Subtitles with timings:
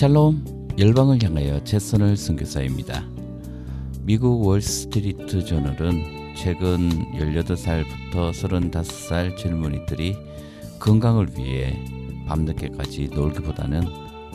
[0.00, 3.04] 샬롬 열방을 향하여 최선을 선교사입니다.
[4.00, 10.16] 미국 월스트리트 저널은 최근 18살부터 35살 젊은이들이
[10.78, 11.78] 건강을 위해
[12.26, 13.82] 밤늦게까지 놀기보다는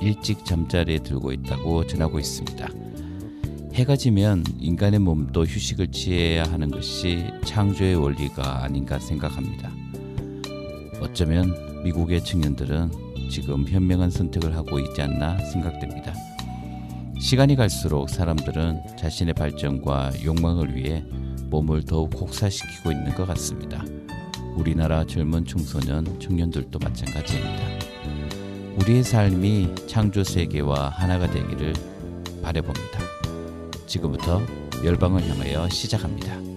[0.04, 2.70] 일찍 잠자리에 들고 있다고 전하고 있습니다.
[3.74, 9.72] 해가 지면 인간의 몸도 휴식을 취해야 하는 것이 창조의 원리가 아닌가 생각합니다.
[11.02, 16.14] 어쩌면 미국의 청년들은 지금 현명한 선택을 하고 있지 않나 생각됩니다.
[17.20, 21.04] 시간이 갈수록 사람들은 자신의 발전과 욕망을 위해
[21.50, 23.84] 몸을 더욱 혹사시키고 있는 것 같습니다.
[24.56, 27.64] 우리나라 젊은 청소년, 청년들도 마찬가지입니다.
[28.80, 31.74] 우리의 삶이 창조 세계와 하나가 되기를
[32.42, 33.00] 바래봅니다.
[33.86, 34.42] 지금부터
[34.84, 36.55] 열방을 향하여 시작합니다.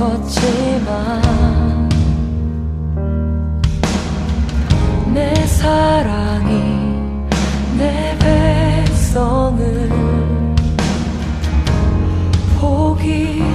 [0.00, 1.90] 돌아섰지만
[5.12, 6.52] 내 사랑이
[7.76, 9.90] 내 백성을
[12.58, 13.49] 포기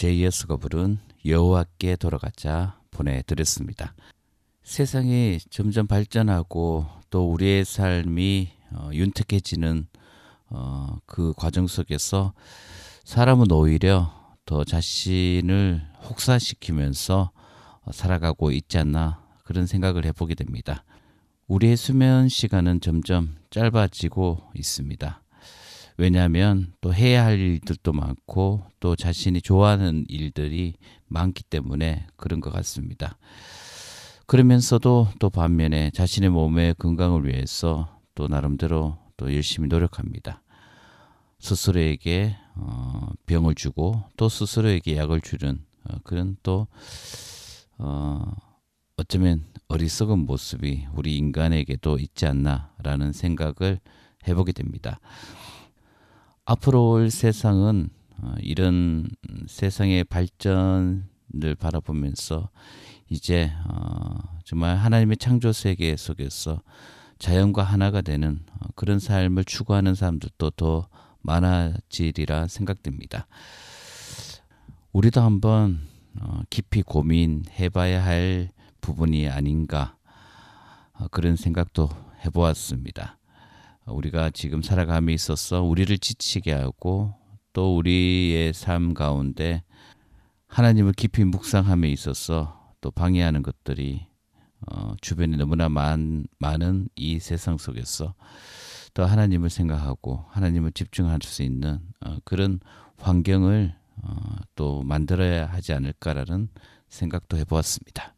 [0.00, 3.92] 제이어스가 부른 여호와께 돌아가자 보내드렸습니다.
[4.62, 9.86] 세상이 점점 발전하고 또 우리의 삶이 어, 윤택해지는
[10.48, 12.32] 어, 그 과정 속에서
[13.04, 14.10] 사람은 오히려
[14.46, 17.30] 더 자신을 혹사시키면서
[17.92, 20.82] 살아가고 있지 않나 그런 생각을 해보게 됩니다.
[21.46, 25.20] 우리의 수면 시간은 점점 짧아지고 있습니다.
[26.00, 30.72] 왜냐하면 또 해야 할 일들도 많고 또 자신이 좋아하는 일들이
[31.08, 33.18] 많기 때문에 그런 것 같습니다.
[34.24, 40.42] 그러면서도 또 반면에 자신의 몸의 건강을 위해서 또 나름대로 또 열심히 노력합니다.
[41.38, 46.66] 스스로에게 어, 병을 주고 또 스스로에게 약을 주는 어, 그런 또
[47.76, 48.24] 어,
[48.96, 53.80] 어쩌면 어리석은 모습이 우리 인간에게도 있지 않나라는 생각을
[54.26, 54.98] 해보게 됩니다.
[56.50, 59.08] 앞으로 올 세상은 어, 이런
[59.46, 62.50] 세상의 발전을 바라보면서
[63.08, 66.60] 이제 어, 정말 하나님의 창조 세계 속에서
[67.20, 70.88] 자연과 하나가 되는 어, 그런 삶을 추구하는 사람들도 더
[71.20, 73.28] 많아지리라 생각됩니다.
[74.90, 75.78] 우리도 한번
[76.20, 78.48] 어, 깊이 고민해봐야 할
[78.80, 79.94] 부분이 아닌가
[80.94, 81.88] 어, 그런 생각도
[82.24, 83.19] 해보았습니다.
[83.92, 87.14] 우리가 지금 살아감에 있어서 우리를 지치게 하고
[87.52, 89.62] 또 우리의 삶 가운데
[90.46, 94.06] 하나님을 깊이 묵상함에 있어서 또 방해하는 것들이
[94.66, 98.14] 어, 주변에 너무나 많, 많은 이 세상 속에서
[98.94, 102.60] 또 하나님을 생각하고 하나님을 집중할 수 있는 어, 그런
[102.98, 106.48] 환경을 어, 또 만들어야 하지 않을까라는
[106.88, 108.14] 생각도 해보았습니다.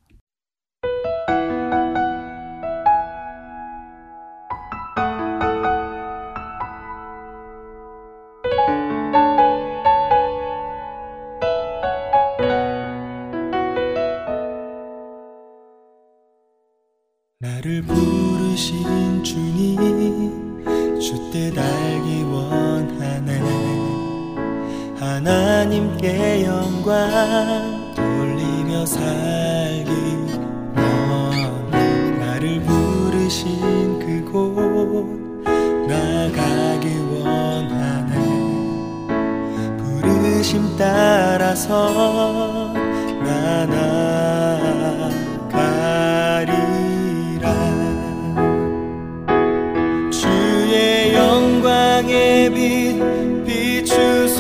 [17.63, 23.41] 나를 부르신 주님 주뜻 알기 원하네.
[24.99, 29.93] 하나님께 영광 돌리며 살기
[30.75, 32.19] 원해.
[32.19, 35.07] 나를 부르신 그곳
[35.87, 38.13] 나가기 원하네.
[39.79, 42.73] 부르심 따라서
[43.23, 44.12] 나나
[53.93, 54.32] 비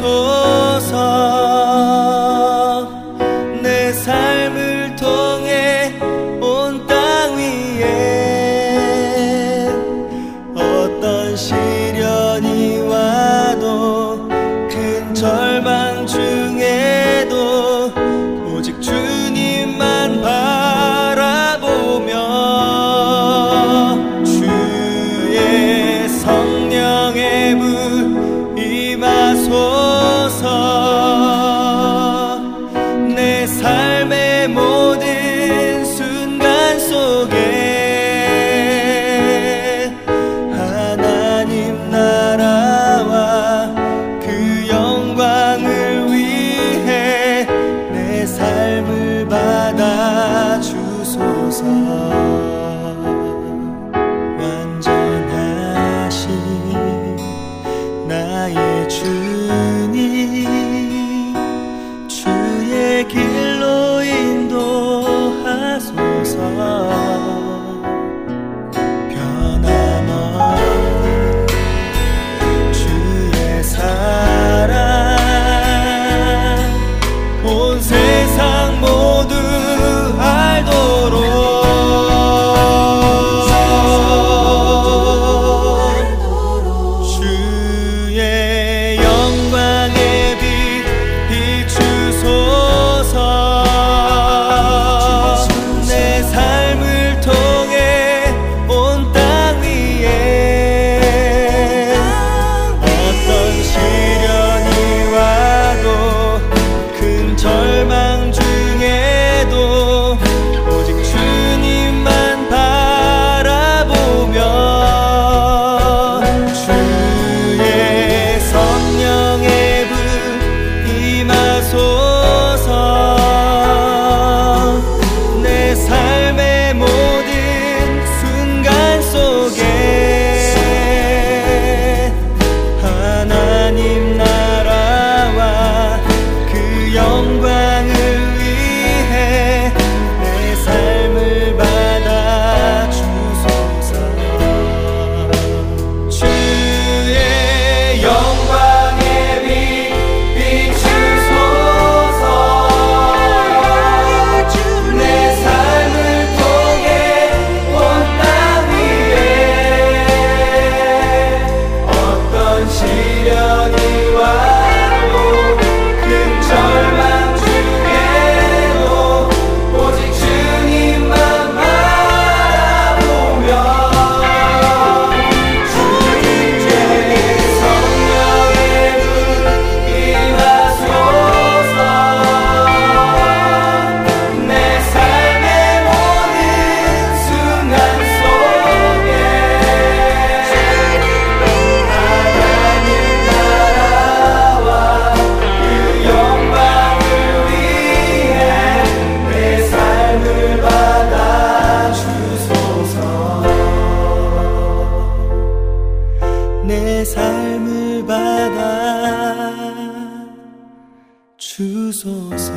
[211.54, 212.50] 주소서.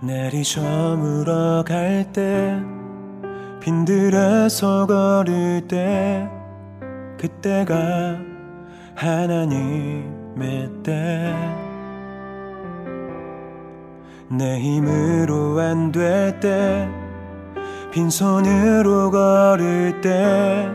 [0.00, 2.58] 내리 저물어 갈때
[3.60, 6.35] 빈들에서 걸을 때
[7.18, 8.18] 그때가
[8.94, 11.34] 하나님의 때.
[14.28, 16.88] 내 힘으로 안 될 때
[17.92, 20.68] 빈손으로 걸을 때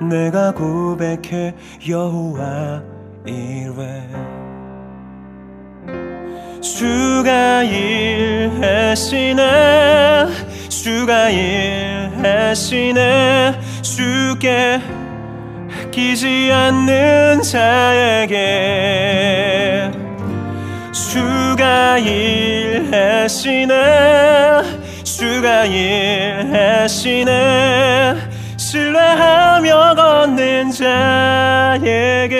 [0.00, 1.56] 내가 고백해
[1.88, 2.80] 여호와
[3.26, 4.08] 이래
[6.62, 9.42] 주가 일하시네
[10.68, 13.00] 주가 일하시네
[13.82, 14.80] 주께
[15.90, 18.38] 끼지 않는 자에게
[20.92, 23.68] 주가 일하시네
[25.04, 27.28] 주가 일하시네.
[28.56, 32.38] 신뢰하며 걷는 자에게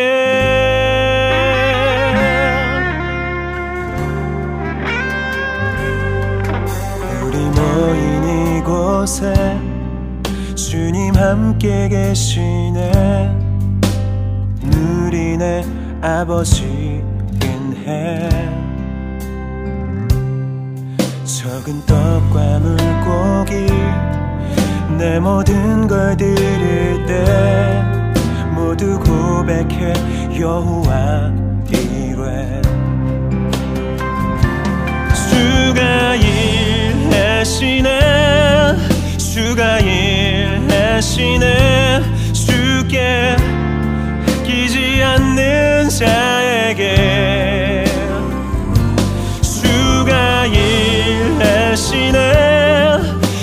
[8.58, 9.32] 이곳에
[10.54, 13.37] 주님 함께 계시네
[16.00, 17.02] 아버지
[17.42, 18.28] 은혜
[21.24, 23.66] 적은 떡과 물고기
[24.96, 27.82] 내 모든 걸 드릴 때
[28.54, 31.32] 모두 고백해 여호와
[31.68, 32.62] 이래
[35.12, 37.88] 주가 일하시네
[39.18, 41.48] 주가 일하시네
[45.38, 47.84] 않는 자에게
[49.40, 52.18] 주가 일하시네.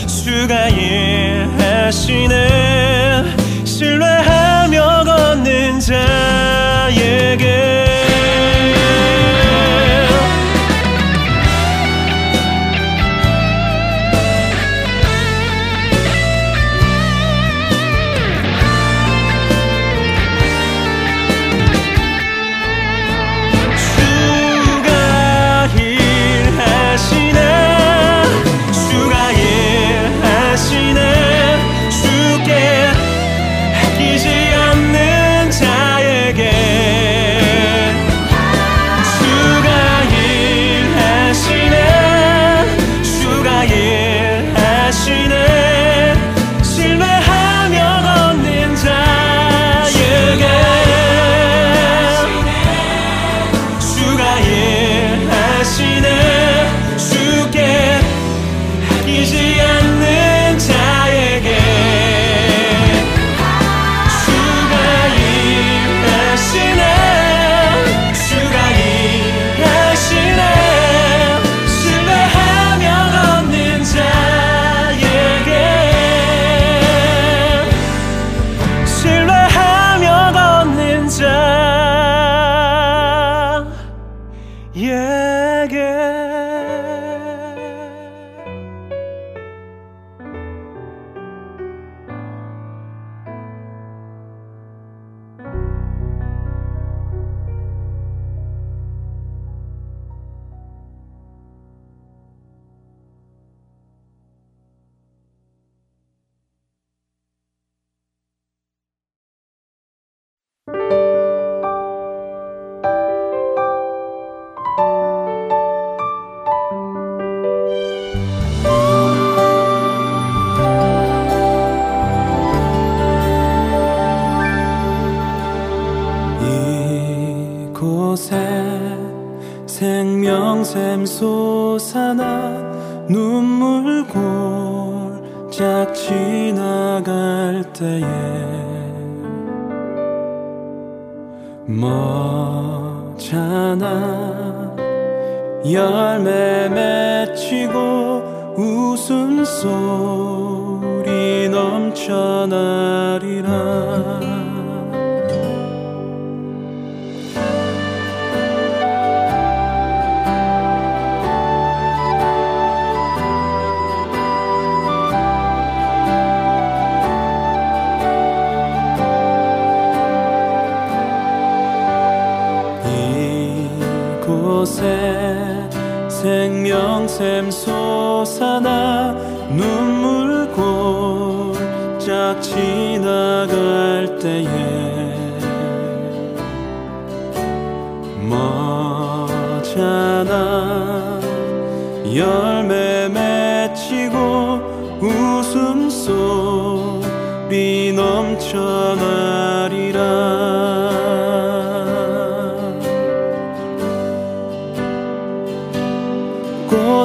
[0.06, 2.25] 주가 일하시네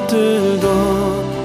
[0.07, 0.69] 들도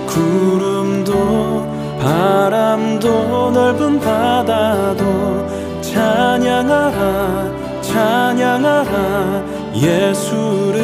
[0.07, 1.67] 구름도
[1.99, 5.45] 바람도 넓은 바다도
[5.81, 9.43] 찬양하라 찬양하라
[9.75, 10.81] 예수를.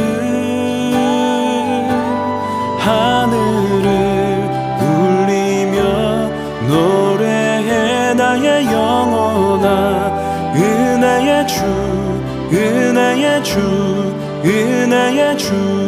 [2.77, 3.87] 하늘을
[4.81, 5.77] 울리며
[6.67, 9.71] 노래해 나의 영혼아.
[10.55, 11.63] 은혜의 주
[12.51, 13.59] 은혜의 주
[14.43, 15.80] 은혜의 주.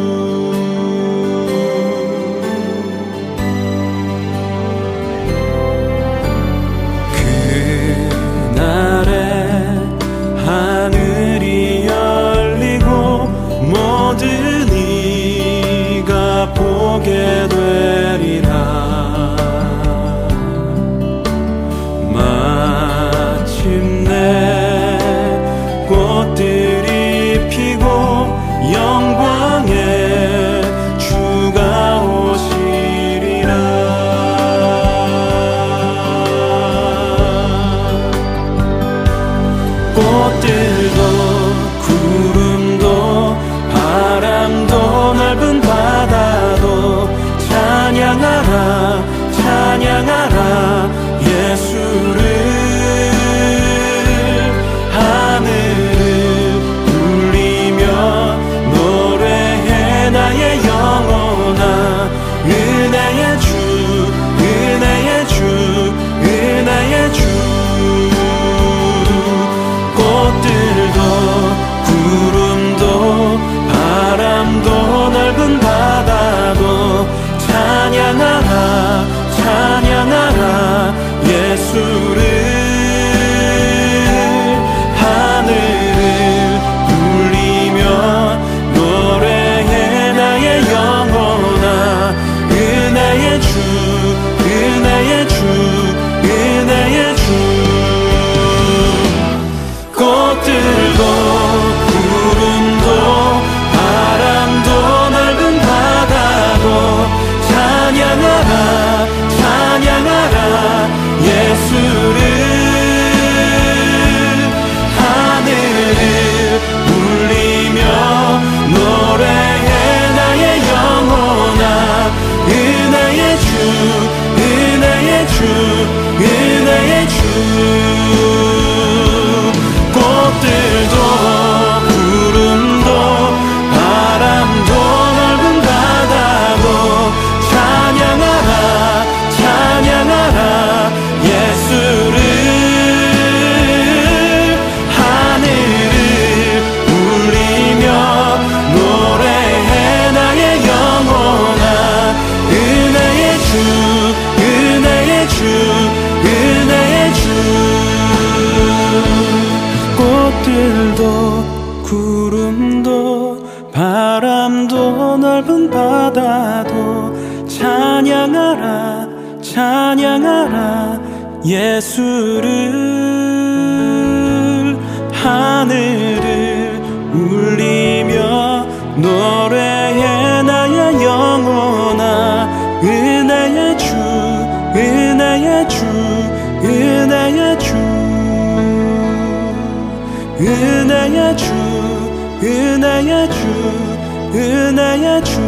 [194.74, 195.40] 은하야 주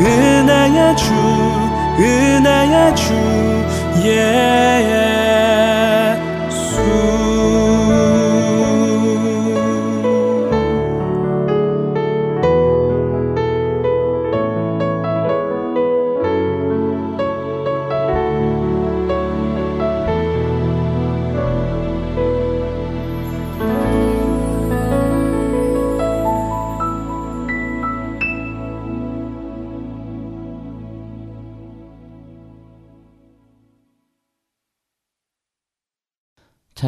[0.00, 1.12] 은하야 주
[1.98, 3.12] 은하야 주
[4.04, 5.69] yeah.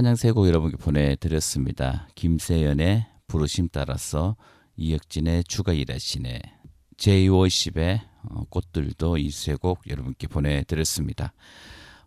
[0.03, 2.09] 찬양 세 곡 여러분께 보내드렸습니다.
[2.17, 4.35] 김세연의 부르심 따라서
[4.77, 6.41] 이혁진의 주가 일하시네
[6.97, 11.33] 제이워십의 어, 꽃들도 이 세 곡 여러분께 보내드렸습니다.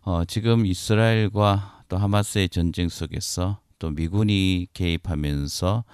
[0.02, 5.84] 어, 지금 이스라엘과 또 하마스의 전쟁 속에서 또 미군이 개입하면서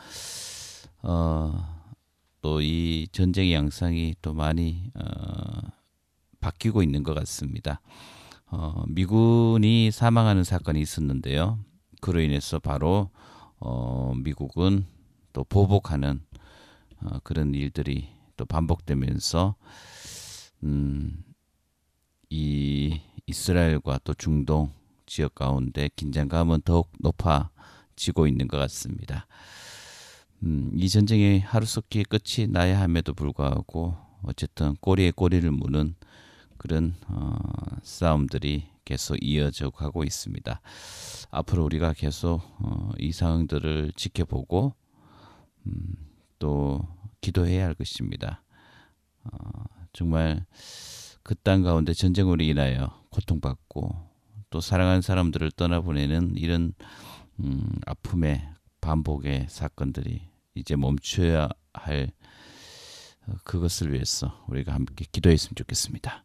[1.05, 1.85] 어,
[2.41, 5.69] 또 이 전쟁 양상이 또 많이 어,
[6.41, 7.81] 바뀌고 있는 것 같습니다.
[8.47, 11.61] 어, 미군이 사망하는 사건이 있었는데요.
[12.03, 13.11] 그로 인해서 바로
[13.61, 14.85] 어, 미국은
[15.33, 16.21] 또 보복하는
[17.01, 19.55] 어, 그런 일들이 또 반복되면서
[20.65, 21.25] 음,
[22.29, 24.73] 이 이스라엘과 또 중동
[25.07, 29.29] 지역 가운데 긴장감은 더욱 높아지고 있는 것 같습니다.
[30.43, 35.95] 음, 이 전쟁이 하루속히 끝이 나야 함에도 불구하고 어쨌든 꼬리에 꼬리를 무는
[36.63, 37.37] 그런 어,
[37.83, 40.61] 싸움들이 계속 이어져 가고 있습니다.
[41.31, 44.75] 앞으로 우리가 계속 어, 이 상황들을 지켜보고
[45.67, 45.95] 음,
[46.39, 46.87] 또
[47.21, 48.43] 기도해야 할 것입니다.
[49.25, 50.45] 어, 정말
[51.23, 54.11] 그 땅 가운데 전쟁으로 인하여 고통받고
[54.51, 56.75] 또 사랑하는 사람들을 떠나보내는 이런
[57.41, 58.49] 음, 아픔의
[58.81, 62.13] 반복의 사건들이 이제 멈춰야 할
[63.27, 66.25] 어, 그것을 위해서 우리가 함께 기도했으면 좋겠습니다.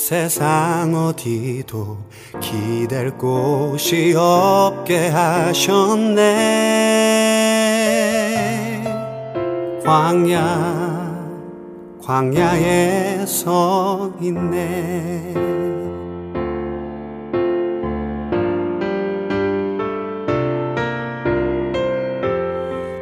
[0.00, 1.98] 세상 어디도
[2.40, 6.22] 기댈 곳이 없게 하셨네.
[9.84, 11.28] 광야
[12.02, 15.34] 광야에 서 있네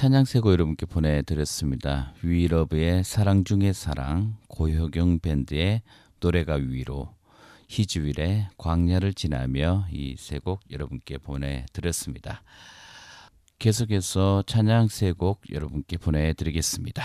[0.00, 2.14] 찬양세고 여러분께 보내드렸습니다.
[2.22, 5.82] 위러브의 사랑 중의 사랑, 고효경 밴드의
[6.20, 7.10] 노래가 위로,
[7.68, 12.42] 희주일의 광야를 지나며 이 세 곡 여러분께 보내드렸습니다.
[13.58, 17.02] 계속해서 찬양 세 곡 여러분께 보내드리겠습니다.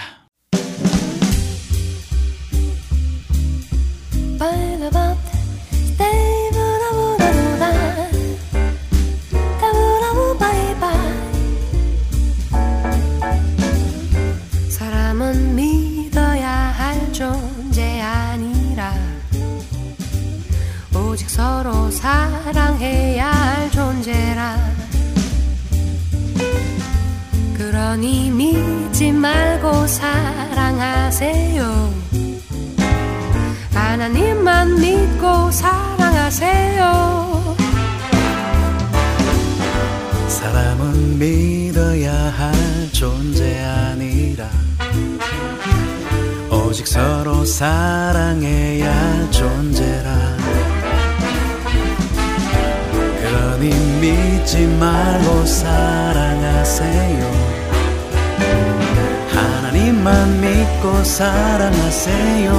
[21.15, 24.57] 오직 서로 사랑해야 할 존재라.
[27.53, 31.63] 그러니 믿지 말고 사랑하세요.
[33.73, 36.83] 하나님만 믿고 사랑하세요.
[40.27, 42.53] 사람은 믿어야 할
[42.91, 44.49] 존재 아니라.
[46.51, 50.34] 오직 서로 사랑해야 할 존재라
[53.65, 57.31] 그러니 믿지 말고 사랑하세요.
[59.33, 62.51] 하나님만 믿고 사랑하세요.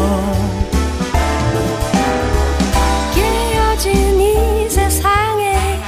[3.14, 5.80] 깨어진 이 세상에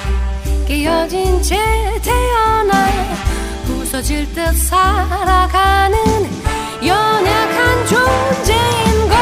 [0.66, 1.57] 깨어진 채
[2.03, 2.87] 태어나
[3.66, 5.99] 부서질 듯 살아가는
[6.85, 9.19] 연약한 존재인 걸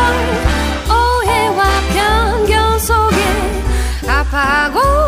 [0.90, 3.16] 오해와 편견 속에
[4.07, 5.07] 아파하고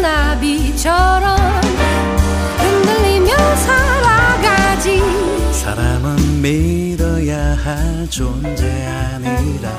[0.00, 1.36] 나비처럼
[2.58, 5.02] 흔들리며 살아가지.
[5.52, 9.70] 사람은 믿어야 할 존재 아니라.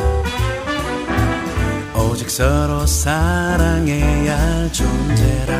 [1.95, 5.57] 오직 서로 사랑해야 할 존재라.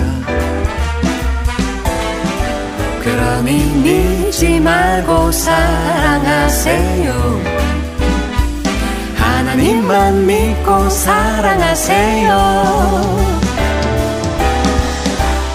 [3.03, 6.71] 그러니 믿지 말고 사랑하세요.
[9.51, 12.31] 하나님만 믿고 사랑하세요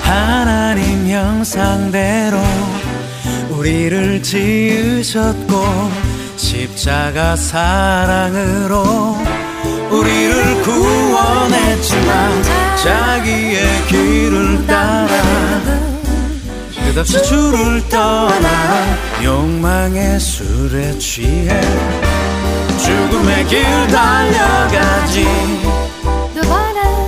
[0.06, 2.38] 하나님 형상대로
[3.50, 5.64] 우리를 지으셨고
[6.36, 9.16] 십자가 사랑으로
[9.90, 12.42] 우리를 구원했지만
[12.76, 15.08] 자기의 길을 따라
[16.92, 21.60] 끝없이 주를 떠나 욕망의 술에 취해
[22.78, 25.26] 죽음의 길 달려가지.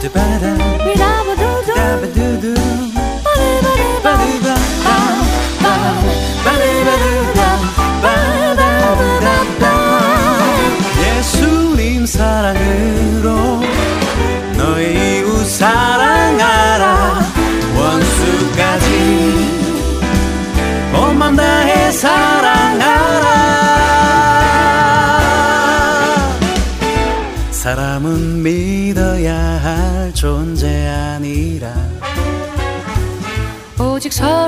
[0.01, 1.23] 두바라 미라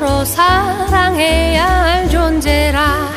[0.00, 3.10] 서로 사랑해야 할 존재라.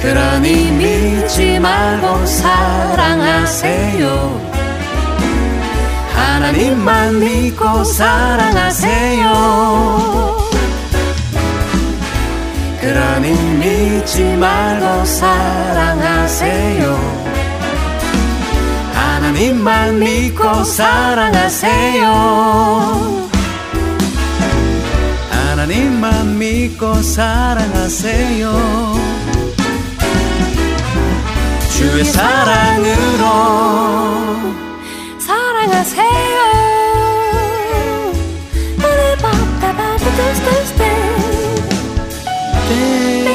[0.00, 4.06] 그러니 믿지 말고 사랑하세요.
[6.14, 9.26] 하나님만 믿고 사랑하세요.
[12.80, 16.86] 그러니 믿지 말고 사랑하세요.
[18.94, 22.06] 하나님만 믿고 사랑하세요
[25.66, 28.52] 하나님만 믿고 사랑하세요.
[31.72, 33.24] 주의 사랑으로
[35.18, 36.06] 사랑하세요.
[43.24, 43.25] 내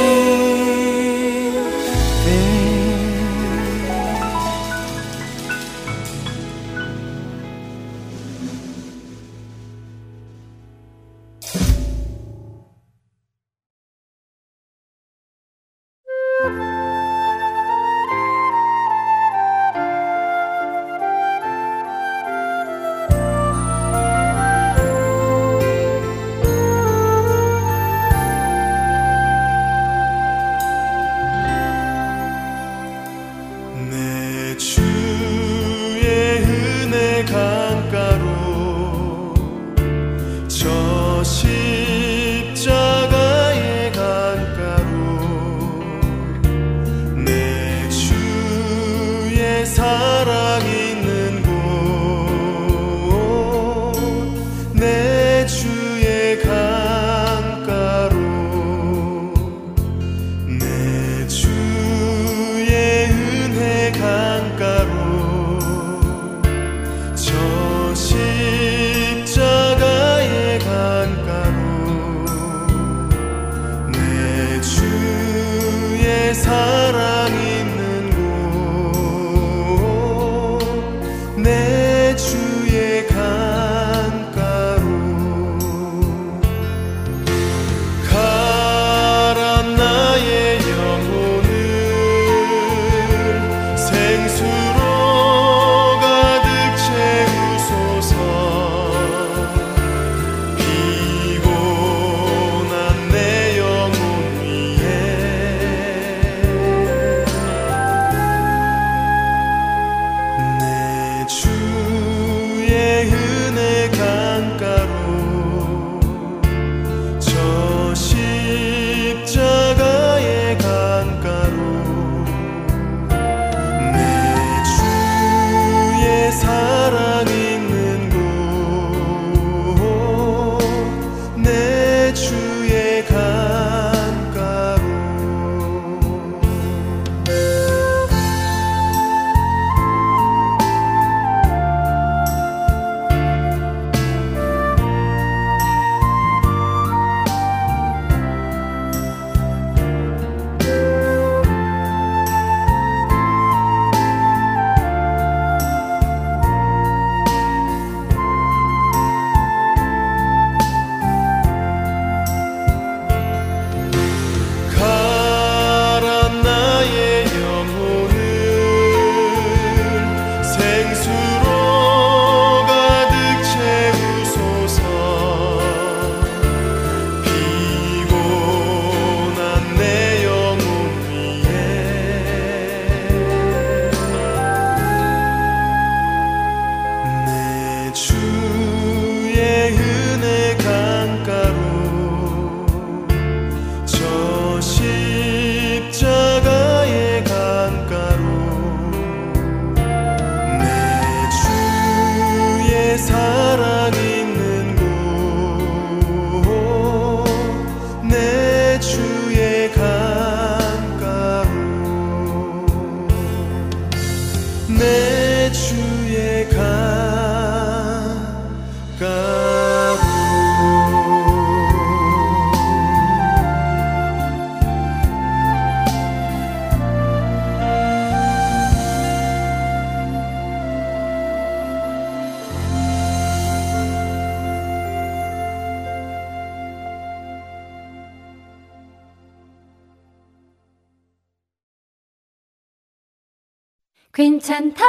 [244.14, 244.84] 괜찮다.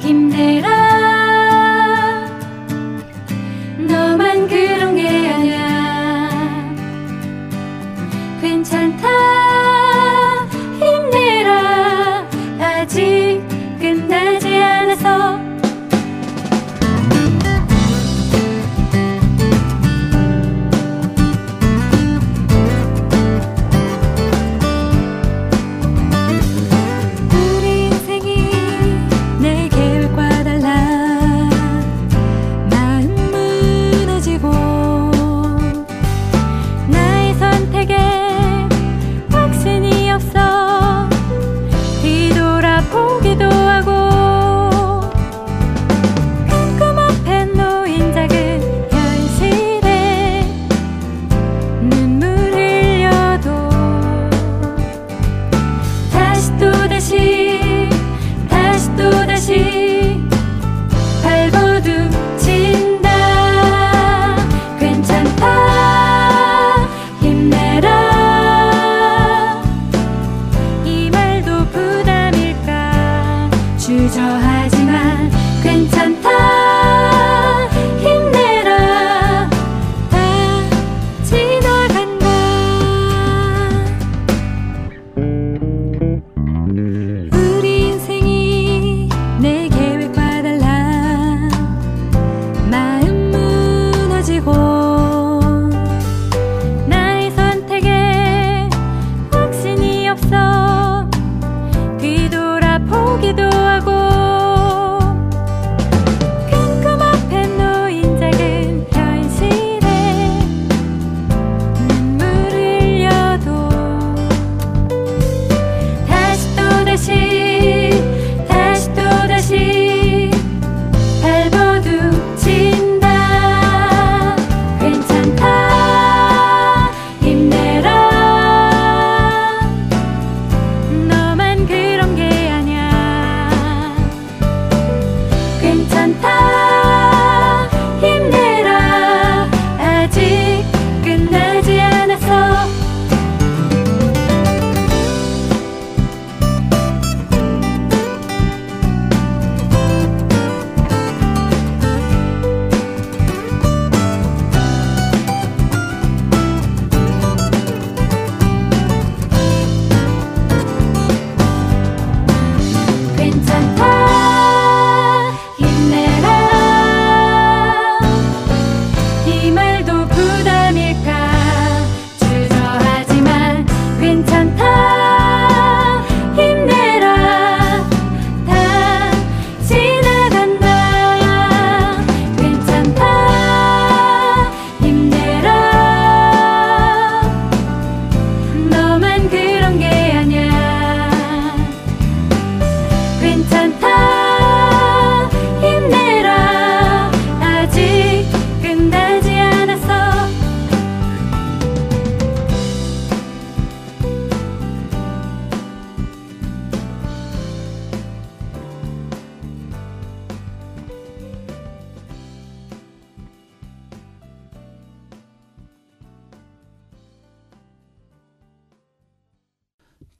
[0.00, 0.87] 힘내라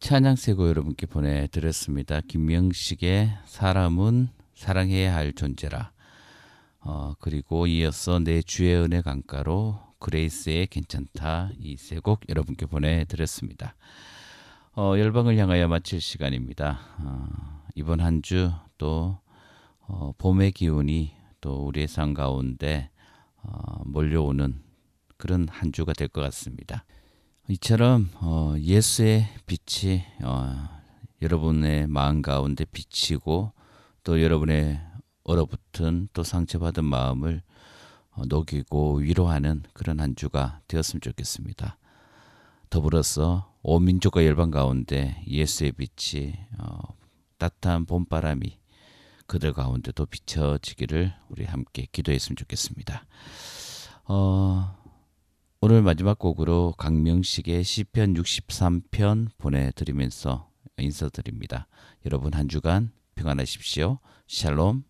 [0.00, 2.20] 찬양세고 여러분께 보내드렸습니다.
[2.20, 5.92] 김명식의 사람은 사랑해야 할 존재라.
[6.80, 13.74] 어, 그리고 이어서 내 주의 은혜 강가로 그레이스의 괜찮다 이 세 곡 여러분께 보내드렸습니다.
[14.76, 16.78] 어, 열방을 향하여 마칠 시간입니다.
[17.00, 17.26] 어,
[17.74, 19.18] 이번 한 주또
[19.80, 22.90] 어, 봄의 기운이 또 우리의 삶 가운데
[23.42, 24.62] 어, 몰려오는
[25.16, 26.84] 그런 한 주가 될 것 같습니다.
[27.50, 30.68] 이처럼 어, 예수의 빛이 어,
[31.22, 33.52] 여러분의 마음 가운데 비치고
[34.04, 34.78] 또 여러분의
[35.24, 37.40] 얼어붙은 또 상처받은 마음을
[38.10, 41.78] 어, 녹이고 위로하는 그런 한 주가 되었으면 좋겠습니다.
[42.68, 46.80] 더불어서 온 민족과 열방 가운데 예수의 빛이 어,
[47.38, 48.58] 따뜻한 봄바람이
[49.26, 53.06] 그들 가운데도 비춰지기를 우리 함께 기도했으면 좋겠습니다.
[54.04, 54.77] 어,
[55.60, 61.66] 오늘 마지막 곡으로 강명식의 시편 63편 보내드리면서 인사드립니다.
[62.06, 63.98] 여러분 한 주간 평안하십시오.
[64.28, 64.84] 샬롬.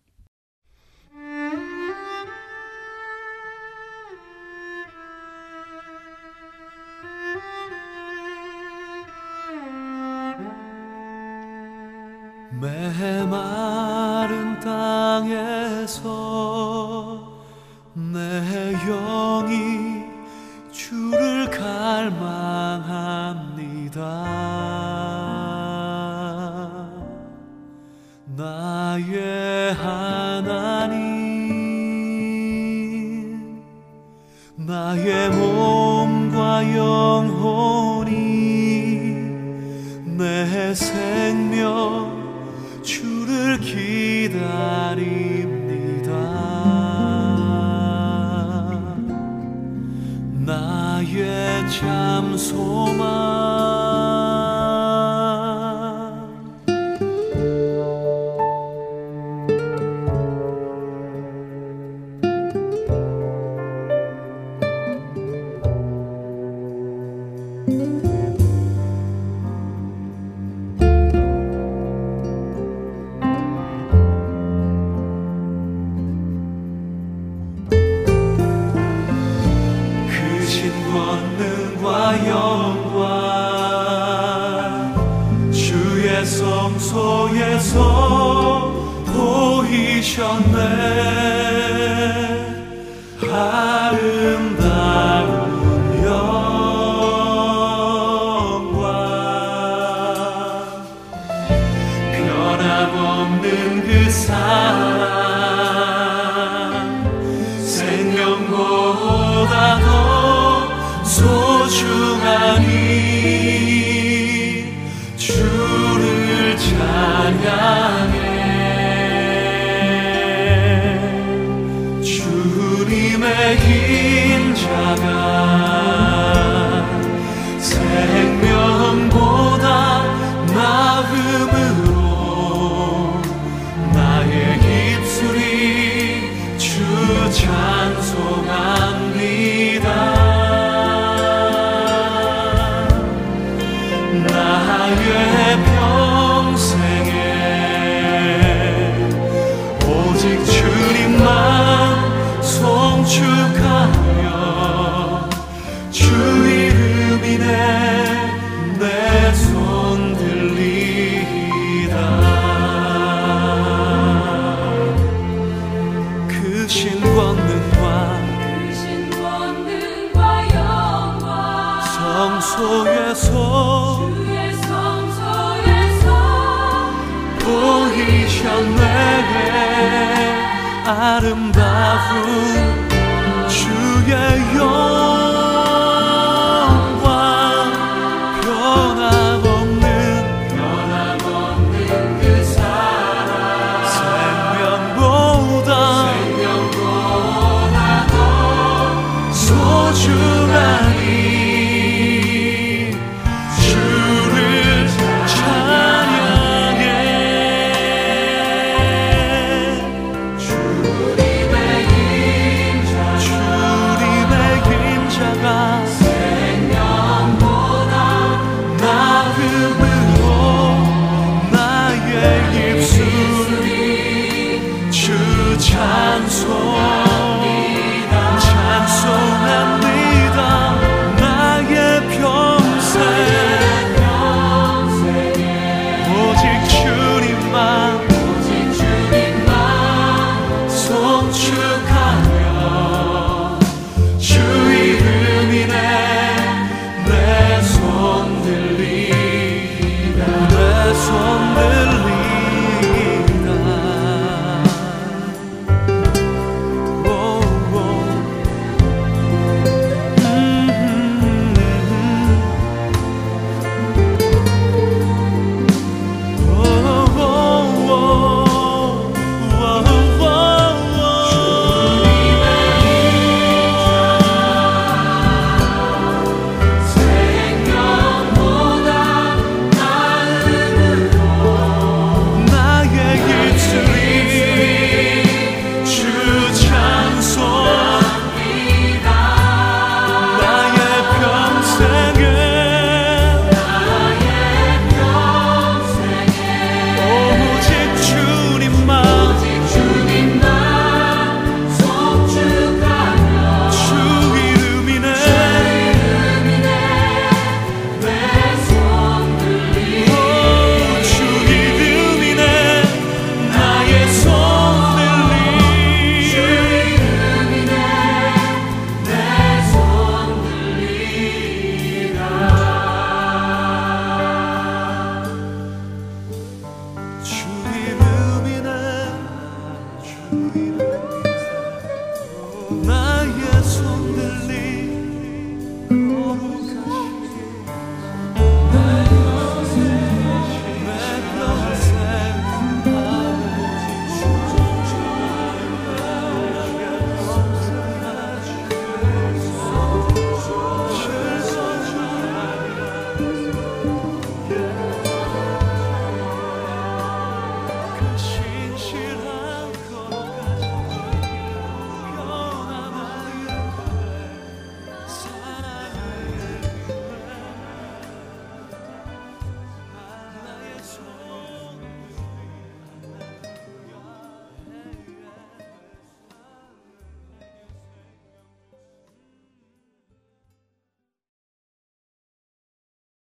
[52.39, 52.88] 错。